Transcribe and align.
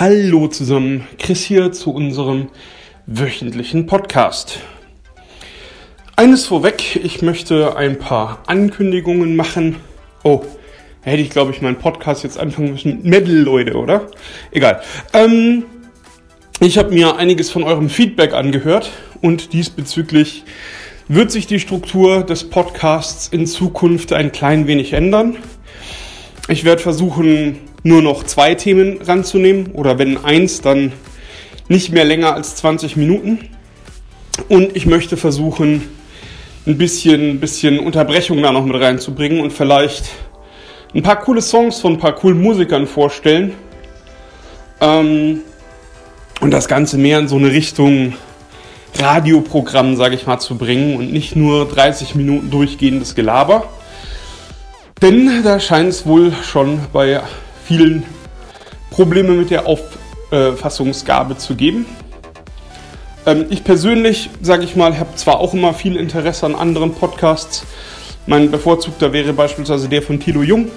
Hallo 0.00 0.46
zusammen, 0.46 1.08
Chris 1.18 1.42
hier 1.42 1.72
zu 1.72 1.92
unserem 1.92 2.50
wöchentlichen 3.06 3.86
Podcast. 3.86 4.60
Eines 6.14 6.46
vorweg, 6.46 7.00
ich 7.02 7.20
möchte 7.20 7.76
ein 7.76 7.98
paar 7.98 8.44
Ankündigungen 8.46 9.34
machen. 9.34 9.74
Oh, 10.22 10.44
hätte 11.00 11.20
ich 11.20 11.30
glaube 11.30 11.50
ich 11.50 11.62
meinen 11.62 11.80
Podcast 11.80 12.22
jetzt 12.22 12.38
anfangen 12.38 12.70
müssen 12.70 12.98
mit 12.98 13.06
Metal, 13.06 13.34
Leute, 13.34 13.74
oder? 13.74 14.06
Egal. 14.52 14.82
Ähm, 15.14 15.64
ich 16.60 16.78
habe 16.78 16.94
mir 16.94 17.16
einiges 17.16 17.50
von 17.50 17.64
eurem 17.64 17.90
Feedback 17.90 18.34
angehört 18.34 18.92
und 19.20 19.52
diesbezüglich 19.52 20.44
wird 21.08 21.32
sich 21.32 21.48
die 21.48 21.58
Struktur 21.58 22.22
des 22.22 22.48
Podcasts 22.48 23.26
in 23.26 23.48
Zukunft 23.48 24.12
ein 24.12 24.30
klein 24.30 24.68
wenig 24.68 24.92
ändern. 24.92 25.38
Ich 26.46 26.62
werde 26.62 26.82
versuchen, 26.82 27.67
nur 27.88 28.02
noch 28.02 28.24
zwei 28.24 28.54
Themen 28.54 29.00
ranzunehmen 29.02 29.72
oder 29.72 29.98
wenn 29.98 30.22
eins, 30.24 30.60
dann 30.60 30.92
nicht 31.68 31.90
mehr 31.90 32.04
länger 32.04 32.34
als 32.34 32.54
20 32.56 32.96
Minuten. 32.96 33.48
Und 34.48 34.76
ich 34.76 34.86
möchte 34.86 35.16
versuchen, 35.16 35.82
ein 36.66 36.78
bisschen, 36.78 37.40
bisschen 37.40 37.78
Unterbrechung 37.80 38.42
da 38.42 38.52
noch 38.52 38.64
mit 38.64 38.80
reinzubringen 38.80 39.40
und 39.40 39.52
vielleicht 39.52 40.04
ein 40.94 41.02
paar 41.02 41.18
coole 41.18 41.40
Songs 41.40 41.80
von 41.80 41.94
ein 41.94 41.98
paar 41.98 42.14
coolen 42.14 42.40
Musikern 42.40 42.86
vorstellen. 42.86 43.54
Ähm, 44.80 45.40
und 46.40 46.50
das 46.50 46.68
Ganze 46.68 46.98
mehr 46.98 47.18
in 47.18 47.26
so 47.26 47.36
eine 47.36 47.50
Richtung 47.50 48.14
Radioprogramm, 48.96 49.96
sage 49.96 50.14
ich 50.14 50.26
mal, 50.26 50.38
zu 50.38 50.56
bringen 50.56 50.96
und 50.96 51.12
nicht 51.12 51.36
nur 51.36 51.66
30 51.66 52.14
Minuten 52.14 52.50
durchgehendes 52.50 53.14
Gelaber. 53.14 53.64
Denn 55.02 55.42
da 55.42 55.58
scheint 55.58 55.88
es 55.88 56.06
wohl 56.06 56.32
schon 56.42 56.80
bei 56.92 57.20
vielen 57.68 58.02
Probleme 58.90 59.32
mit 59.32 59.50
der 59.50 59.66
Auffassungsgabe 59.66 61.36
zu 61.36 61.54
geben. 61.54 61.84
Ähm, 63.26 63.44
ich 63.50 63.62
persönlich, 63.62 64.30
sage 64.40 64.64
ich 64.64 64.74
mal, 64.74 64.98
habe 64.98 65.14
zwar 65.16 65.38
auch 65.38 65.52
immer 65.52 65.74
viel 65.74 65.96
Interesse 65.96 66.46
an 66.46 66.54
anderen 66.54 66.94
Podcasts. 66.94 67.64
Mein 68.26 68.50
bevorzugter 68.50 69.12
wäre 69.12 69.34
beispielsweise 69.34 69.86
der 69.90 70.00
von 70.00 70.18
Thilo 70.18 70.42
Jung. 70.42 70.70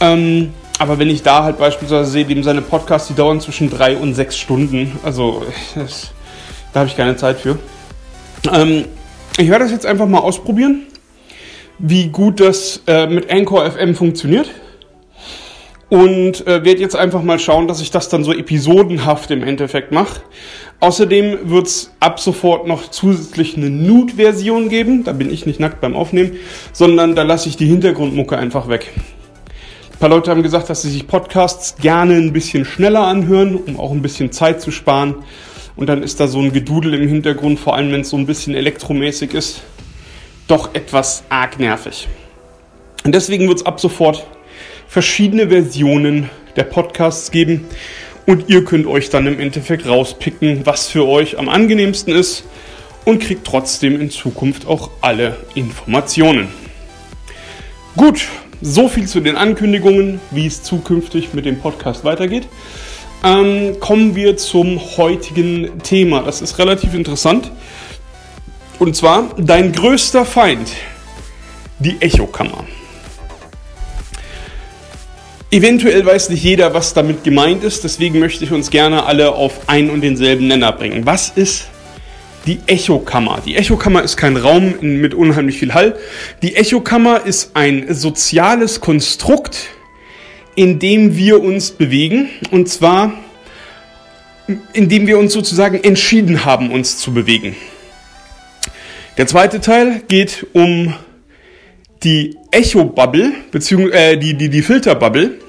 Ähm, 0.00 0.54
aber 0.78 0.98
wenn 0.98 1.10
ich 1.10 1.22
da 1.22 1.44
halt 1.44 1.58
beispielsweise 1.58 2.10
sehe, 2.10 2.24
dem 2.24 2.42
seine 2.42 2.62
Podcasts, 2.62 3.08
die 3.08 3.14
dauern 3.14 3.42
zwischen 3.42 3.68
drei 3.68 3.94
und 3.94 4.14
sechs 4.14 4.38
Stunden. 4.38 4.98
Also 5.02 5.42
das, 5.74 6.10
da 6.72 6.80
habe 6.80 6.88
ich 6.88 6.96
keine 6.96 7.16
Zeit 7.16 7.38
für. 7.38 7.58
Ähm, 8.50 8.86
ich 9.36 9.50
werde 9.50 9.64
das 9.64 9.72
jetzt 9.72 9.84
einfach 9.84 10.06
mal 10.06 10.20
ausprobieren, 10.20 10.86
wie 11.78 12.08
gut 12.08 12.40
das 12.40 12.80
äh, 12.86 13.06
mit 13.08 13.30
Anchor 13.30 13.70
FM 13.70 13.94
funktioniert 13.94 14.48
und 15.88 16.46
äh, 16.46 16.64
werde 16.64 16.80
jetzt 16.80 16.96
einfach 16.96 17.22
mal 17.22 17.38
schauen, 17.38 17.68
dass 17.68 17.80
ich 17.80 17.90
das 17.90 18.08
dann 18.08 18.24
so 18.24 18.32
episodenhaft 18.32 19.30
im 19.30 19.42
Endeffekt 19.42 19.92
mache. 19.92 20.22
Außerdem 20.80 21.50
wird 21.50 21.66
es 21.66 21.94
ab 22.00 22.20
sofort 22.20 22.66
noch 22.66 22.90
zusätzlich 22.90 23.56
eine 23.56 23.70
Nude-Version 23.70 24.68
geben. 24.68 25.04
Da 25.04 25.12
bin 25.12 25.30
ich 25.32 25.46
nicht 25.46 25.60
nackt 25.60 25.80
beim 25.80 25.94
Aufnehmen, 25.94 26.32
sondern 26.72 27.14
da 27.14 27.22
lasse 27.22 27.48
ich 27.48 27.56
die 27.56 27.66
Hintergrundmucke 27.66 28.36
einfach 28.36 28.68
weg. 28.68 28.92
Ein 29.92 29.98
paar 29.98 30.08
Leute 30.08 30.30
haben 30.30 30.42
gesagt, 30.42 30.68
dass 30.68 30.82
sie 30.82 30.90
sich 30.90 31.06
Podcasts 31.06 31.76
gerne 31.76 32.14
ein 32.14 32.32
bisschen 32.32 32.64
schneller 32.64 33.06
anhören, 33.06 33.54
um 33.56 33.78
auch 33.78 33.92
ein 33.92 34.02
bisschen 34.02 34.32
Zeit 34.32 34.60
zu 34.60 34.70
sparen. 34.70 35.16
Und 35.76 35.88
dann 35.88 36.02
ist 36.02 36.20
da 36.20 36.28
so 36.28 36.40
ein 36.40 36.52
Gedudel 36.52 36.94
im 36.94 37.08
Hintergrund, 37.08 37.58
vor 37.58 37.74
allem 37.74 37.92
wenn 37.92 38.02
es 38.02 38.10
so 38.10 38.16
ein 38.16 38.26
bisschen 38.26 38.54
elektromäßig 38.54 39.34
ist, 39.34 39.62
doch 40.48 40.74
etwas 40.74 41.24
arg 41.28 41.58
nervig. 41.58 42.08
Und 43.04 43.14
deswegen 43.14 43.48
wird 43.48 43.58
es 43.58 43.66
ab 43.66 43.80
sofort 43.80 44.26
verschiedene 44.94 45.48
Versionen 45.48 46.30
der 46.54 46.62
Podcasts 46.62 47.32
geben 47.32 47.66
und 48.26 48.48
ihr 48.48 48.64
könnt 48.64 48.86
euch 48.86 49.10
dann 49.10 49.26
im 49.26 49.40
Endeffekt 49.40 49.88
rauspicken, 49.88 50.64
was 50.66 50.86
für 50.86 51.04
euch 51.04 51.36
am 51.36 51.48
angenehmsten 51.48 52.14
ist 52.14 52.44
und 53.04 53.20
kriegt 53.20 53.44
trotzdem 53.44 54.00
in 54.00 54.10
Zukunft 54.10 54.68
auch 54.68 54.92
alle 55.00 55.36
Informationen. 55.56 56.46
Gut, 57.96 58.28
so 58.62 58.88
viel 58.88 59.08
zu 59.08 59.18
den 59.18 59.34
Ankündigungen, 59.34 60.20
wie 60.30 60.46
es 60.46 60.62
zukünftig 60.62 61.34
mit 61.34 61.44
dem 61.44 61.58
Podcast 61.58 62.04
weitergeht. 62.04 62.46
Ähm, 63.24 63.80
kommen 63.80 64.14
wir 64.14 64.36
zum 64.36 64.78
heutigen 64.96 65.80
Thema. 65.82 66.22
Das 66.22 66.40
ist 66.40 66.56
relativ 66.60 66.94
interessant. 66.94 67.50
Und 68.78 68.94
zwar 68.94 69.34
dein 69.38 69.72
größter 69.72 70.24
Feind, 70.24 70.70
die 71.80 72.00
Echokammer. 72.00 72.64
Eventuell 75.54 76.04
weiß 76.04 76.30
nicht 76.30 76.42
jeder, 76.42 76.74
was 76.74 76.94
damit 76.94 77.22
gemeint 77.22 77.62
ist, 77.62 77.84
deswegen 77.84 78.18
möchte 78.18 78.42
ich 78.42 78.50
uns 78.50 78.70
gerne 78.70 79.06
alle 79.06 79.36
auf 79.36 79.68
einen 79.68 79.88
und 79.90 80.00
denselben 80.00 80.48
Nenner 80.48 80.72
bringen. 80.72 81.06
Was 81.06 81.28
ist 81.28 81.68
die 82.44 82.58
Echokammer? 82.66 83.40
Die 83.46 83.54
Echokammer 83.54 84.02
ist 84.02 84.16
kein 84.16 84.36
Raum 84.36 84.74
mit 84.80 85.14
unheimlich 85.14 85.56
viel 85.58 85.72
Hall. 85.72 85.96
Die 86.42 86.56
Echokammer 86.56 87.24
ist 87.24 87.52
ein 87.54 87.94
soziales 87.94 88.80
Konstrukt, 88.80 89.68
in 90.56 90.80
dem 90.80 91.16
wir 91.16 91.40
uns 91.40 91.70
bewegen 91.70 92.30
und 92.50 92.68
zwar 92.68 93.12
in 94.72 94.88
dem 94.88 95.06
wir 95.06 95.18
uns 95.18 95.32
sozusagen 95.32 95.84
entschieden 95.84 96.44
haben, 96.44 96.72
uns 96.72 96.98
zu 96.98 97.14
bewegen. 97.14 97.54
Der 99.18 99.28
zweite 99.28 99.60
Teil 99.60 100.02
geht 100.08 100.48
um 100.52 100.94
die 102.02 102.36
Echo-Bubble, 102.50 103.34
beziehungsweise 103.52 103.96
äh, 103.96 104.16
die, 104.16 104.34
die, 104.34 104.48
die 104.48 104.62
Filter-Bubble 104.62 105.43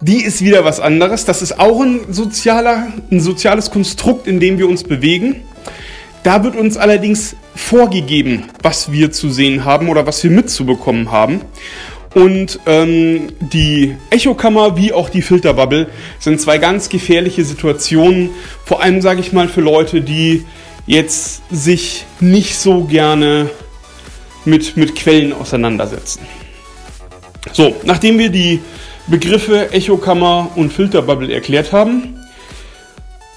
die 0.00 0.22
ist 0.22 0.42
wieder 0.42 0.64
was 0.64 0.80
anderes. 0.80 1.24
Das 1.24 1.42
ist 1.42 1.58
auch 1.58 1.80
ein, 1.80 2.00
sozialer, 2.10 2.88
ein 3.10 3.20
soziales 3.20 3.70
Konstrukt, 3.70 4.26
in 4.26 4.40
dem 4.40 4.58
wir 4.58 4.68
uns 4.68 4.84
bewegen. 4.84 5.42
Da 6.22 6.42
wird 6.42 6.56
uns 6.56 6.76
allerdings 6.76 7.36
vorgegeben, 7.54 8.44
was 8.62 8.90
wir 8.92 9.12
zu 9.12 9.30
sehen 9.30 9.64
haben 9.64 9.88
oder 9.88 10.06
was 10.06 10.22
wir 10.24 10.30
mitzubekommen 10.30 11.10
haben. 11.10 11.40
Und 12.14 12.60
ähm, 12.66 13.28
die 13.40 13.94
Echokammer 14.10 14.76
wie 14.76 14.92
auch 14.92 15.10
die 15.10 15.22
Filterbubble 15.22 15.88
sind 16.18 16.40
zwei 16.40 16.58
ganz 16.58 16.88
gefährliche 16.88 17.44
Situationen. 17.44 18.30
Vor 18.64 18.82
allem 18.82 19.02
sage 19.02 19.20
ich 19.20 19.32
mal 19.32 19.48
für 19.48 19.60
Leute, 19.60 20.00
die 20.00 20.44
jetzt 20.86 21.42
sich 21.50 22.06
nicht 22.20 22.58
so 22.58 22.84
gerne 22.84 23.50
mit, 24.44 24.76
mit 24.76 24.96
Quellen 24.96 25.32
auseinandersetzen. 25.32 26.20
So, 27.52 27.76
nachdem 27.84 28.18
wir 28.18 28.30
die 28.30 28.60
Begriffe 29.08 29.72
Echokammer 29.72 30.50
und 30.56 30.72
Filterbubble 30.72 31.32
erklärt 31.32 31.72
haben. 31.72 32.18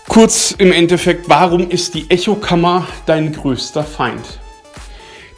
Kurz 0.07 0.55
im 0.57 0.71
Endeffekt, 0.71 1.29
warum 1.29 1.69
ist 1.69 1.93
die 1.93 2.09
Echokammer 2.09 2.87
dein 3.05 3.31
größter 3.31 3.83
Feind? 3.83 4.39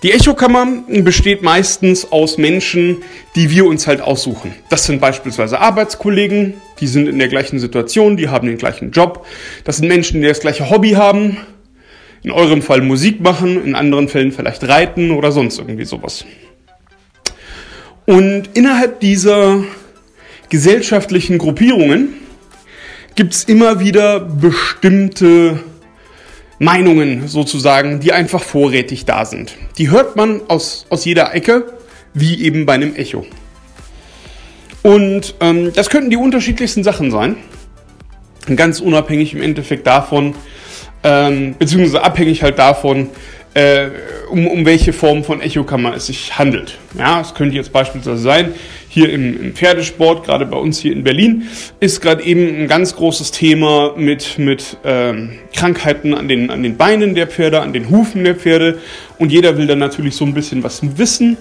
Die 0.03 0.13
Echokammer 0.13 0.65
besteht 0.87 1.41
meistens 1.41 2.13
aus 2.13 2.37
Menschen, 2.37 3.03
die 3.35 3.49
wir 3.51 3.65
uns 3.65 3.87
halt 3.87 3.99
aussuchen. 3.99 4.55
Das 4.69 4.85
sind 4.85 5.01
beispielsweise 5.01 5.59
Arbeitskollegen, 5.59 6.53
die 6.79 6.87
sind 6.87 7.07
in 7.07 7.19
der 7.19 7.27
gleichen 7.27 7.59
Situation, 7.59 8.15
die 8.15 8.29
haben 8.29 8.47
den 8.47 8.57
gleichen 8.57 8.91
Job. 8.91 9.25
Das 9.65 9.77
sind 9.77 9.89
Menschen, 9.89 10.21
die 10.21 10.27
das 10.29 10.39
gleiche 10.39 10.69
Hobby 10.69 10.91
haben. 10.91 11.37
In 12.23 12.31
eurem 12.31 12.61
Fall 12.61 12.79
Musik 12.79 13.19
machen, 13.19 13.61
in 13.65 13.75
anderen 13.75 14.07
Fällen 14.07 14.31
vielleicht 14.31 14.63
reiten 14.65 15.11
oder 15.11 15.33
sonst 15.33 15.57
irgendwie 15.57 15.85
sowas. 15.85 16.23
Und 18.05 18.49
innerhalb 18.53 19.01
dieser 19.01 19.63
gesellschaftlichen 20.51 21.37
Gruppierungen 21.37 22.09
gibt 23.15 23.33
es 23.33 23.45
immer 23.45 23.79
wieder 23.79 24.19
bestimmte 24.19 25.63
Meinungen 26.59 27.27
sozusagen, 27.27 28.01
die 28.01 28.11
einfach 28.11 28.43
vorrätig 28.43 29.05
da 29.05 29.25
sind. 29.25 29.55
Die 29.77 29.89
hört 29.89 30.15
man 30.17 30.41
aus, 30.49 30.85
aus 30.89 31.05
jeder 31.05 31.33
Ecke, 31.33 31.73
wie 32.13 32.43
eben 32.43 32.65
bei 32.65 32.73
einem 32.73 32.95
Echo. 32.95 33.25
Und 34.83 35.35
ähm, 35.39 35.71
das 35.73 35.89
könnten 35.89 36.09
die 36.09 36.17
unterschiedlichsten 36.17 36.83
Sachen 36.83 37.11
sein. 37.11 37.37
Ganz 38.53 38.81
unabhängig 38.81 39.33
im 39.33 39.41
Endeffekt 39.41 39.87
davon, 39.87 40.35
ähm, 41.03 41.55
beziehungsweise 41.57 42.03
abhängig 42.03 42.43
halt 42.43 42.59
davon, 42.59 43.09
äh, 43.53 43.87
um, 44.29 44.47
um 44.47 44.65
welche 44.65 44.91
Form 44.91 45.23
von 45.23 45.41
Echokammer 45.41 45.95
es 45.95 46.07
sich 46.07 46.37
handelt. 46.37 46.77
Ja, 46.97 47.21
es 47.21 47.33
könnte 47.33 47.55
jetzt 47.55 47.71
beispielsweise 47.71 48.21
sein, 48.21 48.53
hier 48.93 49.09
im, 49.09 49.41
im 49.41 49.53
Pferdesport, 49.53 50.25
gerade 50.25 50.45
bei 50.45 50.57
uns 50.57 50.79
hier 50.79 50.91
in 50.91 51.05
Berlin, 51.05 51.47
ist 51.79 52.01
gerade 52.01 52.23
eben 52.23 52.63
ein 52.63 52.67
ganz 52.67 52.93
großes 52.93 53.31
Thema 53.31 53.93
mit, 53.95 54.37
mit 54.37 54.75
ähm, 54.83 55.39
Krankheiten 55.55 56.13
an 56.13 56.27
den, 56.27 56.49
an 56.49 56.61
den 56.61 56.75
Beinen 56.75 57.15
der 57.15 57.27
Pferde, 57.27 57.61
an 57.61 57.71
den 57.71 57.89
Hufen 57.89 58.25
der 58.25 58.35
Pferde. 58.35 58.79
Und 59.17 59.31
jeder 59.31 59.57
will 59.57 59.65
dann 59.65 59.79
natürlich 59.79 60.17
so 60.17 60.25
ein 60.25 60.33
bisschen 60.33 60.61
was 60.61 60.81
wissen. 60.97 61.37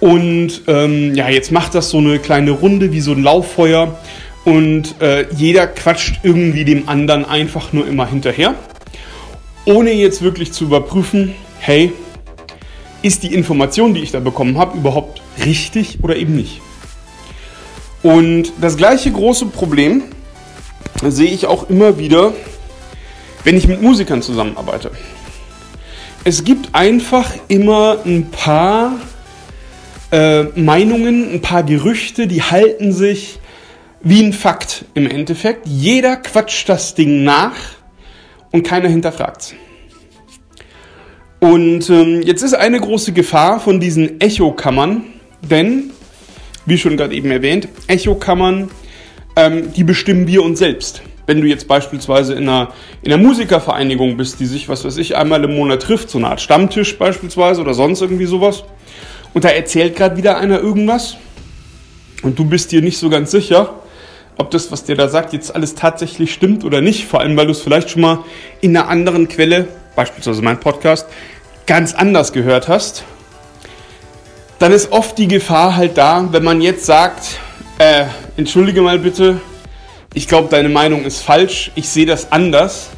Und 0.00 0.62
ähm, 0.68 1.14
ja, 1.14 1.28
jetzt 1.28 1.52
macht 1.52 1.74
das 1.74 1.90
so 1.90 1.98
eine 1.98 2.18
kleine 2.18 2.52
Runde 2.52 2.92
wie 2.92 3.02
so 3.02 3.12
ein 3.12 3.22
Lauffeuer. 3.22 3.98
Und 4.46 4.98
äh, 5.02 5.26
jeder 5.36 5.66
quatscht 5.66 6.20
irgendwie 6.22 6.64
dem 6.64 6.88
anderen 6.88 7.26
einfach 7.26 7.74
nur 7.74 7.86
immer 7.86 8.08
hinterher. 8.08 8.54
Ohne 9.66 9.92
jetzt 9.92 10.22
wirklich 10.22 10.52
zu 10.52 10.64
überprüfen, 10.64 11.34
hey, 11.58 11.92
ist 13.02 13.22
die 13.22 13.34
Information, 13.34 13.92
die 13.92 14.00
ich 14.00 14.12
da 14.12 14.20
bekommen 14.20 14.56
habe, 14.56 14.78
überhaupt 14.78 15.20
richtig 15.44 15.98
oder 16.02 16.16
eben 16.16 16.34
nicht? 16.36 16.62
Und 18.06 18.52
das 18.60 18.76
gleiche 18.76 19.10
große 19.10 19.46
Problem 19.46 20.04
sehe 21.02 21.28
ich 21.28 21.46
auch 21.46 21.68
immer 21.68 21.98
wieder, 21.98 22.34
wenn 23.42 23.56
ich 23.56 23.66
mit 23.66 23.82
Musikern 23.82 24.22
zusammenarbeite. 24.22 24.92
Es 26.22 26.44
gibt 26.44 26.72
einfach 26.72 27.32
immer 27.48 27.98
ein 28.06 28.30
paar 28.30 28.92
äh, 30.12 30.44
Meinungen, 30.54 31.34
ein 31.34 31.40
paar 31.40 31.64
Gerüchte, 31.64 32.28
die 32.28 32.44
halten 32.44 32.92
sich 32.92 33.40
wie 34.02 34.22
ein 34.22 34.32
Fakt 34.32 34.84
im 34.94 35.10
Endeffekt. 35.10 35.66
Jeder 35.66 36.14
quatscht 36.14 36.68
das 36.68 36.94
Ding 36.94 37.24
nach 37.24 37.56
und 38.52 38.62
keiner 38.62 38.88
hinterfragt's. 38.88 39.52
Und 41.40 41.90
ähm, 41.90 42.22
jetzt 42.22 42.42
ist 42.42 42.54
eine 42.54 42.78
große 42.78 43.10
Gefahr 43.10 43.58
von 43.58 43.80
diesen 43.80 44.20
Echokammern, 44.20 45.02
denn, 45.42 45.90
wie 46.66 46.78
schon 46.78 46.96
gerade 46.96 47.14
eben 47.14 47.30
erwähnt, 47.30 47.68
Echokammern, 47.86 48.70
ähm, 49.36 49.72
die 49.72 49.84
bestimmen 49.84 50.26
wir 50.26 50.42
uns 50.42 50.58
selbst. 50.58 51.02
Wenn 51.26 51.40
du 51.40 51.46
jetzt 51.46 51.66
beispielsweise 51.66 52.34
in 52.34 52.48
einer, 52.48 52.72
in 53.02 53.12
einer 53.12 53.22
Musikervereinigung 53.22 54.16
bist, 54.16 54.38
die 54.38 54.46
sich, 54.46 54.68
was 54.68 54.84
weiß 54.84 54.96
ich, 54.98 55.16
einmal 55.16 55.42
im 55.44 55.56
Monat 55.56 55.82
trifft, 55.82 56.10
so 56.10 56.18
eine 56.18 56.28
Art 56.28 56.40
Stammtisch 56.40 56.98
beispielsweise 56.98 57.60
oder 57.60 57.74
sonst 57.74 58.00
irgendwie 58.00 58.26
sowas, 58.26 58.64
und 59.34 59.44
da 59.44 59.48
erzählt 59.48 59.96
gerade 59.96 60.16
wieder 60.16 60.38
einer 60.38 60.60
irgendwas 60.60 61.16
und 62.22 62.38
du 62.38 62.44
bist 62.44 62.72
dir 62.72 62.80
nicht 62.80 62.98
so 62.98 63.10
ganz 63.10 63.30
sicher, 63.30 63.74
ob 64.38 64.50
das, 64.50 64.70
was 64.70 64.84
der 64.84 64.96
da 64.96 65.08
sagt, 65.08 65.32
jetzt 65.32 65.54
alles 65.54 65.74
tatsächlich 65.74 66.32
stimmt 66.32 66.64
oder 66.64 66.80
nicht, 66.80 67.06
vor 67.06 67.20
allem 67.20 67.36
weil 67.36 67.46
du 67.46 67.52
es 67.52 67.60
vielleicht 67.60 67.90
schon 67.90 68.02
mal 68.02 68.20
in 68.60 68.76
einer 68.76 68.88
anderen 68.88 69.28
Quelle, 69.28 69.68
beispielsweise 69.94 70.42
mein 70.42 70.60
Podcast, 70.60 71.06
ganz 71.66 71.94
anders 71.94 72.32
gehört 72.32 72.68
hast, 72.68 73.04
dann 74.58 74.72
ist 74.72 74.92
oft 74.92 75.18
die 75.18 75.28
Gefahr 75.28 75.76
halt 75.76 75.98
da, 75.98 76.28
wenn 76.30 76.44
man 76.44 76.60
jetzt 76.60 76.86
sagt, 76.86 77.38
äh, 77.78 78.04
entschuldige 78.36 78.80
mal 78.80 78.98
bitte, 78.98 79.40
ich 80.14 80.28
glaube, 80.28 80.48
deine 80.50 80.70
Meinung 80.70 81.04
ist 81.04 81.20
falsch, 81.20 81.70
ich 81.74 81.88
sehe 81.88 82.06
das 82.06 82.32
anders, 82.32 82.88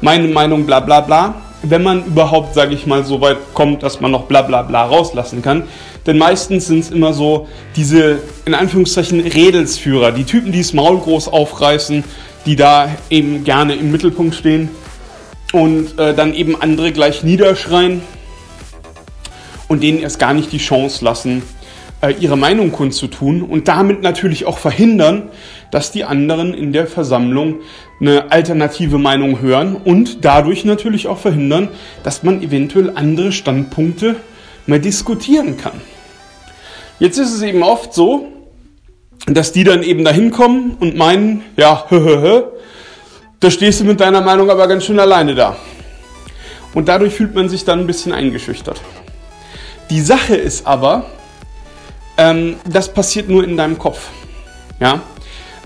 meine 0.00 0.28
Meinung 0.28 0.64
bla 0.64 0.80
bla 0.80 1.00
bla, 1.00 1.34
wenn 1.62 1.82
man 1.82 2.04
überhaupt, 2.04 2.54
sage 2.54 2.74
ich 2.74 2.86
mal, 2.86 3.04
so 3.04 3.20
weit 3.20 3.38
kommt, 3.54 3.82
dass 3.82 4.00
man 4.00 4.10
noch 4.10 4.24
bla 4.24 4.42
bla 4.42 4.62
bla 4.62 4.84
rauslassen 4.84 5.42
kann. 5.42 5.64
Denn 6.06 6.18
meistens 6.18 6.66
sind 6.66 6.80
es 6.80 6.90
immer 6.90 7.12
so 7.12 7.48
diese, 7.76 8.18
in 8.44 8.54
Anführungszeichen, 8.54 9.20
Redelsführer, 9.20 10.10
die 10.10 10.24
Typen, 10.24 10.50
die 10.50 10.58
das 10.58 10.72
Maul 10.72 10.98
groß 10.98 11.28
aufreißen, 11.28 12.02
die 12.46 12.56
da 12.56 12.88
eben 13.10 13.44
gerne 13.44 13.74
im 13.74 13.92
Mittelpunkt 13.92 14.34
stehen 14.34 14.68
und 15.52 15.98
äh, 15.98 16.14
dann 16.14 16.34
eben 16.34 16.60
andere 16.60 16.90
gleich 16.90 17.22
niederschreien 17.22 18.02
und 19.72 19.82
denen 19.82 20.00
erst 20.00 20.18
gar 20.18 20.34
nicht 20.34 20.52
die 20.52 20.58
Chance 20.58 21.02
lassen, 21.02 21.42
äh, 22.02 22.12
ihre 22.20 22.36
Meinung 22.36 22.72
kundzutun 22.72 23.42
und 23.42 23.68
damit 23.68 24.02
natürlich 24.02 24.44
auch 24.44 24.58
verhindern, 24.58 25.30
dass 25.70 25.90
die 25.90 26.04
anderen 26.04 26.52
in 26.52 26.74
der 26.74 26.86
Versammlung 26.86 27.60
eine 27.98 28.30
alternative 28.30 28.98
Meinung 28.98 29.40
hören 29.40 29.76
und 29.76 30.26
dadurch 30.26 30.66
natürlich 30.66 31.06
auch 31.06 31.16
verhindern, 31.16 31.68
dass 32.02 32.22
man 32.22 32.42
eventuell 32.42 32.92
andere 32.94 33.32
Standpunkte 33.32 34.16
mal 34.66 34.78
diskutieren 34.78 35.56
kann. 35.56 35.80
Jetzt 36.98 37.16
ist 37.16 37.32
es 37.32 37.40
eben 37.40 37.62
oft 37.62 37.94
so, 37.94 38.28
dass 39.24 39.52
die 39.52 39.64
dann 39.64 39.82
eben 39.82 40.04
dahin 40.04 40.30
kommen 40.32 40.76
und 40.80 40.96
meinen, 40.96 41.44
ja, 41.56 41.86
da 43.40 43.50
stehst 43.50 43.80
du 43.80 43.84
mit 43.84 44.00
deiner 44.00 44.20
Meinung 44.20 44.50
aber 44.50 44.68
ganz 44.68 44.84
schön 44.84 45.00
alleine 45.00 45.34
da. 45.34 45.56
Und 46.74 46.88
dadurch 46.88 47.14
fühlt 47.14 47.34
man 47.34 47.48
sich 47.48 47.64
dann 47.64 47.80
ein 47.80 47.86
bisschen 47.86 48.12
eingeschüchtert. 48.12 48.78
Die 49.92 50.00
Sache 50.00 50.34
ist 50.34 50.66
aber, 50.66 51.04
ähm, 52.16 52.56
das 52.66 52.94
passiert 52.94 53.28
nur 53.28 53.44
in 53.44 53.58
deinem 53.58 53.78
Kopf. 53.78 54.08
Ja? 54.80 55.02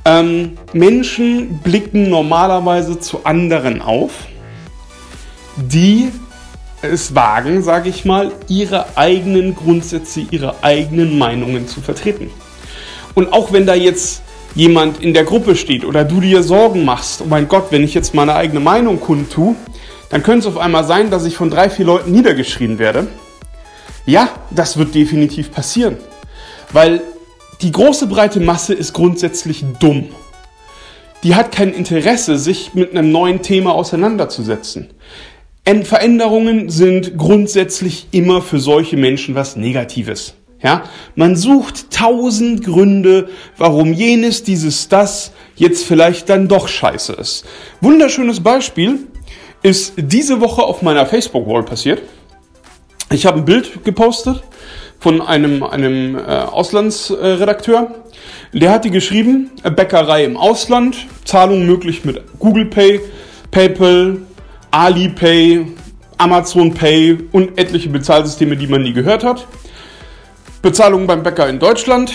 Ähm, 0.05 0.59
Menschen 0.73 1.59
blicken 1.59 2.11
normalerweise 2.11 2.99
zu 2.99 3.25
anderen 3.25 3.81
auf, 3.81 4.11
die 5.55 6.11
es 6.83 7.15
wagen, 7.15 7.63
sage 7.63 7.89
ich 7.89 8.05
mal, 8.05 8.33
ihre 8.49 8.97
eigenen 8.97 9.55
Grundsätze, 9.55 10.23
ihre 10.29 10.57
eigenen 10.65 11.19
Meinungen 11.19 11.69
zu 11.69 11.81
vertreten. 11.81 12.33
Und 13.15 13.33
auch 13.33 13.53
wenn 13.53 13.65
da 13.65 13.77
jetzt 13.77 14.23
jemand 14.57 15.01
in 15.01 15.15
der 15.15 15.23
Gruppe 15.23 15.55
steht 15.55 15.85
oder 15.85 16.03
du 16.03 16.21
dir 16.21 16.43
Sorgen 16.43 16.85
machst, 16.85 17.21
oh 17.21 17.29
mein 17.29 17.47
Gott, 17.47 17.67
wenn 17.71 17.85
ich 17.85 17.95
jetzt 17.95 18.13
meine 18.13 18.35
eigene 18.35 18.59
Meinung 18.59 18.99
kundtue, 18.99 19.55
dann 20.11 20.25
könnte 20.25 20.49
es 20.49 20.53
auf 20.53 20.61
einmal 20.61 20.83
sein, 20.83 21.11
dass 21.11 21.25
ich 21.27 21.37
von 21.37 21.49
drei, 21.49 21.71
vier 21.71 21.87
Leuten 21.87 22.11
niedergeschrien 22.11 22.81
werde. 22.81 23.07
Ja, 24.07 24.31
das 24.51 24.77
wird 24.77 24.95
definitiv 24.95 25.53
passieren. 25.53 25.97
Weil 26.73 27.03
die 27.61 27.73
große 27.73 28.07
breite 28.07 28.41
Masse 28.41 28.73
ist 28.73 28.93
grundsätzlich 28.93 29.65
dumm. 29.81 30.07
Die 31.23 31.35
hat 31.35 31.51
kein 31.51 31.73
Interesse, 31.73 32.39
sich 32.39 32.75
mit 32.75 32.93
einem 32.93 33.11
neuen 33.11 33.43
Thema 33.43 33.75
auseinanderzusetzen. 33.75 34.91
Veränderungen 35.83 36.71
sind 36.71 37.19
grundsätzlich 37.19 38.07
immer 38.13 38.41
für 38.41 38.61
solche 38.61 38.97
Menschen 38.97 39.35
was 39.35 39.57
Negatives. 39.57 40.35
Ja, 40.63 40.85
man 41.17 41.37
sucht 41.37 41.91
tausend 41.91 42.65
Gründe, 42.65 43.29
warum 43.59 43.93
jenes, 43.93 44.43
dieses, 44.43 44.89
das 44.89 45.33
jetzt 45.57 45.85
vielleicht 45.85 46.29
dann 46.29 46.49
doch 46.49 46.69
scheiße 46.69 47.13
ist. 47.15 47.45
Wunderschönes 47.81 48.41
Beispiel 48.41 49.01
ist 49.63 49.95
diese 49.97 50.41
Woche 50.41 50.63
auf 50.63 50.83
meiner 50.83 51.07
Facebook-Wall 51.07 51.65
passiert. 51.65 52.03
Ich 53.11 53.25
habe 53.25 53.39
ein 53.39 53.45
Bild 53.45 53.85
gepostet 53.85 54.43
von 54.99 55.21
einem, 55.21 55.63
einem 55.63 56.17
äh, 56.17 56.23
Auslandsredakteur. 56.23 57.95
Der 58.53 58.73
hatte 58.73 58.91
geschrieben, 58.91 59.53
Bäckerei 59.63 60.25
im 60.25 60.37
Ausland, 60.37 60.97
Zahlung 61.25 61.67
möglich 61.67 62.05
mit 62.05 62.21
Google 62.41 62.67
Pay, 62.67 63.01
PayPal, 63.53 64.19
Alipay, 64.73 65.67
Amazon 66.19 66.75
Pay 66.75 67.19
und 67.31 67.57
etliche 67.59 67.91
Bezahlsysteme, 67.91 68.57
die 68.57 68.67
man 68.67 68.83
nie 68.83 68.93
gehört 68.93 69.23
hat. 69.23 69.47
Bezahlung 70.61 71.07
beim 71.07 71.23
Bäcker 71.23 71.49
in 71.49 71.61
Deutschland. 71.61 72.13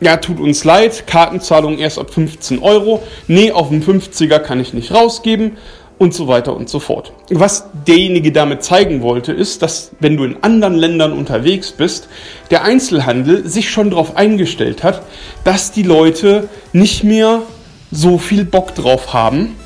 Ja, 0.00 0.18
tut 0.18 0.38
uns 0.38 0.62
leid. 0.62 1.08
Kartenzahlung 1.08 1.78
erst 1.78 1.98
ab 1.98 2.14
15 2.14 2.60
Euro. 2.60 3.02
Nee, 3.26 3.50
auf 3.50 3.70
dem 3.70 3.82
50er 3.82 4.38
kann 4.38 4.60
ich 4.60 4.72
nicht 4.72 4.94
rausgeben. 4.94 5.56
Und 5.98 6.14
so 6.14 6.28
weiter 6.28 6.54
und 6.54 6.68
so 6.68 6.78
fort. 6.78 7.12
Was 7.28 7.66
derjenige 7.86 8.30
damit 8.30 8.62
zeigen 8.62 9.02
wollte, 9.02 9.32
ist, 9.32 9.62
dass 9.62 9.90
wenn 9.98 10.16
du 10.16 10.22
in 10.22 10.36
anderen 10.42 10.76
Ländern 10.76 11.12
unterwegs 11.12 11.72
bist, 11.72 12.08
der 12.52 12.62
Einzelhandel 12.62 13.48
sich 13.48 13.68
schon 13.68 13.90
darauf 13.90 14.16
eingestellt 14.16 14.84
hat, 14.84 15.02
dass 15.42 15.72
die 15.72 15.82
Leute 15.82 16.48
nicht 16.72 17.02
mehr 17.02 17.42
so 17.90 18.16
viel 18.18 18.44
Bock 18.44 18.76
drauf 18.76 19.12
haben, 19.12 19.56